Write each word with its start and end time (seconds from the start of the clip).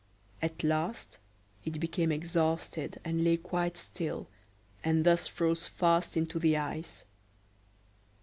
At 0.41 0.63
last 0.63 1.19
it 1.63 1.79
became 1.79 2.11
exhausted, 2.11 2.99
and 3.05 3.23
lay 3.23 3.37
quite 3.37 3.77
still, 3.77 4.27
and 4.83 5.03
thus 5.05 5.27
froze 5.27 5.67
fast 5.67 6.17
into 6.17 6.39
the 6.39 6.57
ice. 6.57 7.05